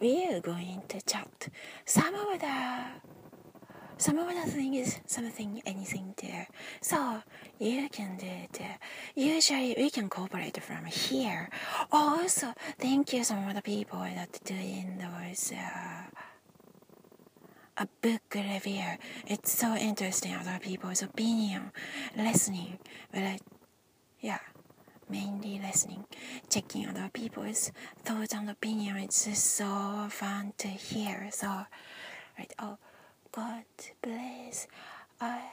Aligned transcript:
we 0.00 0.26
are 0.28 0.40
going 0.40 0.82
to 0.88 1.00
chat. 1.02 1.48
some 1.84 2.14
of 2.14 2.40
the 2.40 2.84
some 3.98 4.18
of 4.18 4.28
the 4.28 4.50
thing 4.50 4.74
is 4.74 4.98
something 5.06 5.62
anything 5.64 6.14
there. 6.20 6.48
So 6.82 7.22
you 7.58 7.88
can 7.88 8.18
do 8.18 8.26
it. 8.26 8.60
Usually 9.14 9.74
we 9.76 9.88
can 9.88 10.10
cooperate 10.10 10.62
from 10.62 10.84
here. 10.84 11.48
Also 11.90 12.52
thank 12.78 13.14
you 13.14 13.24
some 13.24 13.48
of 13.48 13.54
the 13.54 13.62
people 13.62 14.00
that 14.00 14.38
doing 14.44 14.98
those 14.98 15.52
uh, 15.52 16.02
a 17.78 17.88
book 18.02 18.34
review. 18.34 18.96
It's 19.26 19.52
so 19.52 19.74
interesting 19.74 20.34
other 20.34 20.58
people's 20.60 21.02
opinion 21.02 21.72
listening. 22.16 22.78
But 23.12 23.40
yeah 24.20 24.40
mainly 25.08 25.60
listening, 25.62 26.04
checking 26.48 26.86
other 26.88 27.10
people's 27.12 27.72
thoughts 28.04 28.34
and 28.34 28.50
opinion. 28.50 28.96
It's 28.96 29.24
just 29.24 29.44
so 29.44 30.08
fun 30.10 30.52
to 30.58 30.68
hear. 30.68 31.28
So, 31.32 31.48
right, 32.38 32.52
oh, 32.58 32.78
God 33.32 33.64
bless 34.02 34.66
America. 35.20 35.45